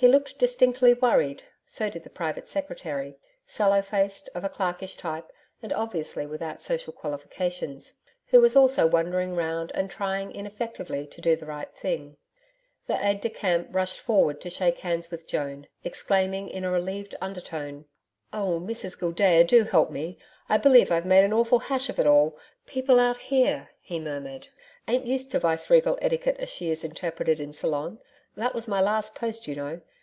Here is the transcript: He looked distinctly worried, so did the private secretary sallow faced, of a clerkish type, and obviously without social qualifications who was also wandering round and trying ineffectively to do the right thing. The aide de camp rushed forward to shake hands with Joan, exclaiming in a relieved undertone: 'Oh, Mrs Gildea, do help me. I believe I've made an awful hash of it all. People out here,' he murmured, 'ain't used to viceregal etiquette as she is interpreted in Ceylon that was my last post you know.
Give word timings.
He 0.00 0.06
looked 0.06 0.38
distinctly 0.38 0.94
worried, 0.94 1.42
so 1.66 1.90
did 1.90 2.04
the 2.04 2.08
private 2.10 2.46
secretary 2.46 3.18
sallow 3.44 3.82
faced, 3.82 4.30
of 4.32 4.44
a 4.44 4.48
clerkish 4.48 4.94
type, 4.94 5.32
and 5.60 5.72
obviously 5.72 6.24
without 6.24 6.62
social 6.62 6.92
qualifications 6.92 7.98
who 8.26 8.40
was 8.40 8.54
also 8.54 8.86
wandering 8.86 9.34
round 9.34 9.72
and 9.74 9.90
trying 9.90 10.30
ineffectively 10.30 11.04
to 11.08 11.20
do 11.20 11.34
the 11.34 11.46
right 11.46 11.74
thing. 11.74 12.16
The 12.86 13.04
aide 13.04 13.20
de 13.20 13.28
camp 13.28 13.70
rushed 13.72 13.98
forward 13.98 14.40
to 14.42 14.50
shake 14.50 14.78
hands 14.82 15.10
with 15.10 15.26
Joan, 15.26 15.66
exclaiming 15.82 16.48
in 16.48 16.62
a 16.62 16.70
relieved 16.70 17.16
undertone: 17.20 17.86
'Oh, 18.32 18.60
Mrs 18.60 18.96
Gildea, 19.00 19.42
do 19.42 19.64
help 19.64 19.90
me. 19.90 20.16
I 20.48 20.58
believe 20.58 20.92
I've 20.92 21.06
made 21.06 21.24
an 21.24 21.32
awful 21.32 21.58
hash 21.58 21.88
of 21.88 21.98
it 21.98 22.06
all. 22.06 22.38
People 22.66 23.00
out 23.00 23.16
here,' 23.18 23.70
he 23.80 23.98
murmured, 23.98 24.46
'ain't 24.86 25.06
used 25.08 25.32
to 25.32 25.40
viceregal 25.40 25.98
etiquette 26.00 26.36
as 26.38 26.50
she 26.50 26.70
is 26.70 26.84
interpreted 26.84 27.40
in 27.40 27.52
Ceylon 27.52 27.98
that 28.36 28.54
was 28.54 28.68
my 28.68 28.80
last 28.80 29.16
post 29.16 29.48
you 29.48 29.56
know. 29.56 29.80